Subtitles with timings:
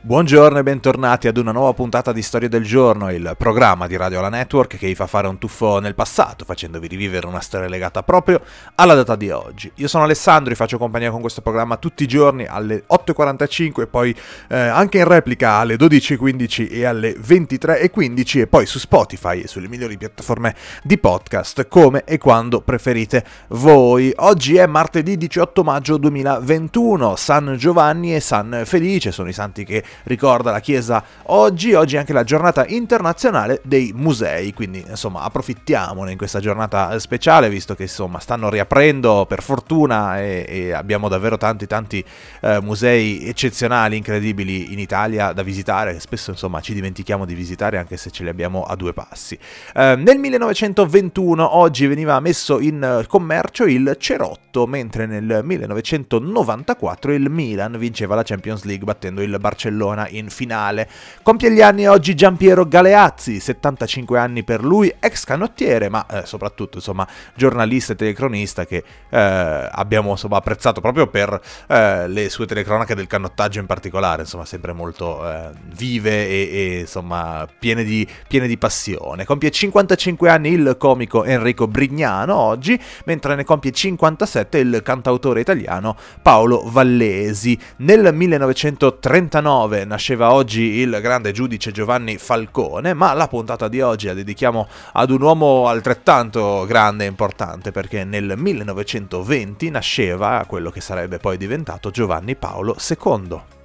[0.00, 4.20] Buongiorno e bentornati ad una nuova puntata di Storia del Giorno, il programma di Radio
[4.20, 8.04] La Network che vi fa fare un tuffo nel passato, facendovi rivivere una storia legata
[8.04, 8.40] proprio
[8.76, 9.68] alla data di oggi.
[9.74, 13.86] Io sono Alessandro, vi faccio compagnia con questo programma tutti i giorni alle 8.45 e
[13.88, 14.16] poi
[14.46, 19.66] eh, anche in replica alle 12.15 e alle 23.15 e poi su Spotify e sulle
[19.66, 20.54] migliori piattaforme
[20.84, 24.12] di podcast come e quando preferite voi.
[24.18, 29.82] Oggi è martedì 18 maggio 2021, San Giovanni e San Felice sono i santi che
[30.04, 36.12] ricorda la Chiesa oggi, oggi è anche la giornata internazionale dei musei, quindi insomma approfittiamone
[36.12, 41.36] in questa giornata speciale visto che insomma stanno riaprendo per fortuna e, e abbiamo davvero
[41.36, 42.04] tanti tanti
[42.40, 47.78] eh, musei eccezionali, incredibili in Italia da visitare, che spesso insomma ci dimentichiamo di visitare
[47.78, 49.38] anche se ce li abbiamo a due passi.
[49.74, 57.76] Eh, nel 1921 oggi veniva messo in commercio il cerotto, mentre nel 1994 il Milan
[57.78, 60.88] vinceva la Champions League battendo il Barcellona Barcellona in finale.
[61.22, 66.78] Compie gli anni oggi Giampiero Galeazzi, 75 anni per lui, ex canottiere, ma eh, soprattutto
[66.78, 72.94] insomma giornalista e telecronista che eh, abbiamo insomma, apprezzato proprio per eh, le sue telecronache
[72.94, 78.46] del canottaggio in particolare, insomma sempre molto eh, vive e, e insomma piene di, piene
[78.46, 79.24] di passione.
[79.24, 85.96] Compie 55 anni il comico Enrico Brignano oggi, mentre ne compie 57 il cantautore italiano
[86.22, 87.58] Paolo Vallesi.
[87.78, 94.06] Nel 1939 2009 nasceva oggi il grande giudice Giovanni Falcone, ma la puntata di oggi
[94.06, 100.80] la dedichiamo ad un uomo altrettanto grande e importante perché nel 1920 nasceva quello che
[100.80, 103.57] sarebbe poi diventato Giovanni Paolo II.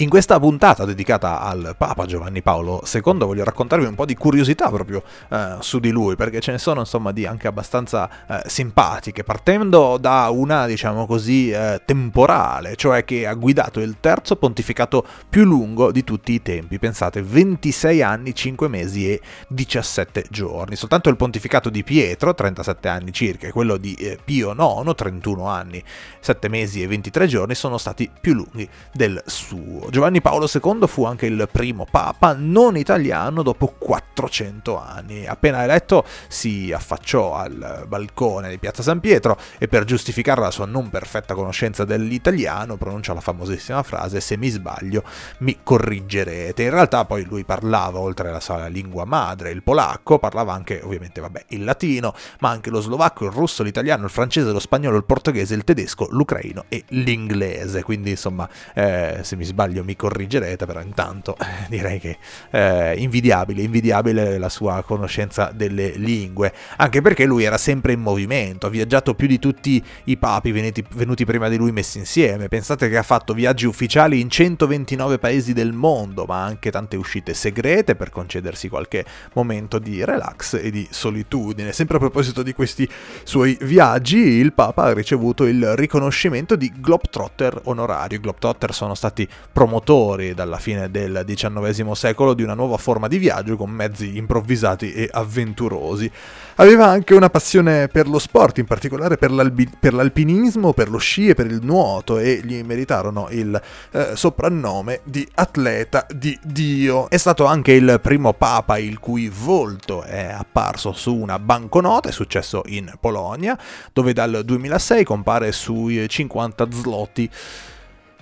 [0.00, 4.70] In questa puntata dedicata al Papa Giovanni Paolo II voglio raccontarvi un po' di curiosità
[4.70, 9.24] proprio eh, su di lui, perché ce ne sono insomma di anche abbastanza eh, simpatiche,
[9.24, 15.42] partendo da una diciamo così eh, temporale, cioè che ha guidato il terzo pontificato più
[15.42, 21.16] lungo di tutti i tempi, pensate 26 anni, 5 mesi e 17 giorni, soltanto il
[21.16, 25.82] pontificato di Pietro, 37 anni circa, e quello di eh, Pio IX, 31 anni,
[26.20, 29.86] 7 mesi e 23 giorni, sono stati più lunghi del suo.
[29.90, 35.26] Giovanni Paolo II fu anche il primo papa non italiano dopo 400 anni.
[35.26, 40.66] Appena eletto si affacciò al balcone di Piazza San Pietro e per giustificare la sua
[40.66, 45.02] non perfetta conoscenza dell'italiano pronunciò la famosissima frase se mi sbaglio
[45.38, 46.64] mi corrigerete.
[46.64, 51.22] In realtà poi lui parlava oltre alla sua lingua madre, il polacco, parlava anche ovviamente
[51.22, 55.04] vabbè, il latino, ma anche lo slovacco, il russo, l'italiano, il francese, lo spagnolo, il
[55.04, 57.82] portoghese, il tedesco, l'ucraino e l'inglese.
[57.82, 62.18] Quindi insomma, eh, se mi sbaglio sbaglio mi corrigerete, però intanto eh, direi che
[62.50, 68.66] eh, invidiabile, invidiabile la sua conoscenza delle lingue, anche perché lui era sempre in movimento,
[68.66, 72.88] ha viaggiato più di tutti i papi venuti, venuti prima di lui messi insieme, pensate
[72.88, 77.94] che ha fatto viaggi ufficiali in 129 paesi del mondo, ma anche tante uscite segrete
[77.94, 81.72] per concedersi qualche momento di relax e di solitudine.
[81.72, 82.88] Sempre a proposito di questi
[83.22, 88.18] suoi viaggi, il Papa ha ricevuto il riconoscimento di Globetrotter onorario.
[88.18, 93.06] I Globetrotter sono stati promotti promotori dalla fine del XIX secolo di una nuova forma
[93.06, 96.10] di viaggio con mezzi improvvisati e avventurosi.
[96.56, 99.30] Aveva anche una passione per lo sport, in particolare per,
[99.78, 105.00] per l'alpinismo, per lo sci e per il nuoto e gli meritarono il eh, soprannome
[105.04, 107.10] di atleta di Dio.
[107.10, 112.12] È stato anche il primo papa il cui volto è apparso su una banconota, è
[112.12, 113.56] successo in Polonia,
[113.92, 117.30] dove dal 2006 compare sui 50 zloty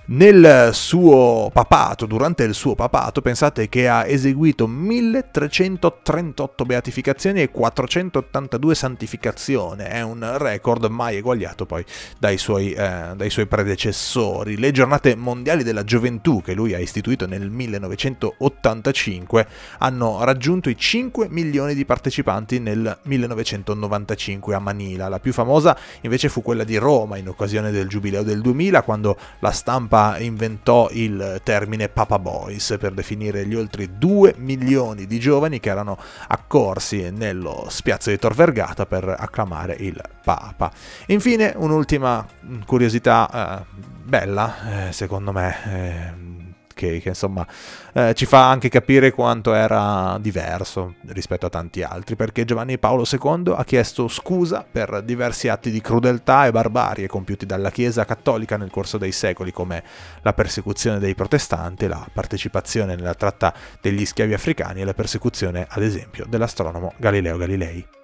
[0.09, 8.73] nel suo papato, durante il suo papato, pensate che ha eseguito 1338 beatificazioni e 482
[8.73, 11.83] santificazioni, è un record mai eguagliato poi
[12.17, 14.57] dai suoi, eh, dai suoi predecessori.
[14.57, 19.47] Le giornate mondiali della gioventù che lui ha istituito nel 1985
[19.79, 25.09] hanno raggiunto i 5 milioni di partecipanti nel 1995 a Manila.
[25.09, 29.17] La più famosa invece fu quella di Roma in occasione del giubileo del 2000 quando
[29.39, 35.19] la stampa Papa inventò il termine Papa Boys per definire gli oltre 2 milioni di
[35.19, 40.71] giovani che erano accorsi nello spiazzo di Tor Vergata per acclamare il Papa.
[41.07, 42.23] Infine, un'ultima
[42.67, 45.55] curiosità eh, bella, eh, secondo me.
[45.65, 46.36] Eh,
[46.77, 47.45] che, insomma
[47.93, 53.03] eh, ci fa anche capire quanto era diverso rispetto a tanti altri, perché Giovanni Paolo
[53.09, 58.55] II ha chiesto scusa per diversi atti di crudeltà e barbarie compiuti dalla Chiesa cattolica
[58.57, 59.83] nel corso dei secoli, come
[60.21, 65.81] la persecuzione dei protestanti, la partecipazione nella tratta degli schiavi africani e la persecuzione, ad
[65.83, 67.96] esempio, dell'astronomo Galileo Galilei.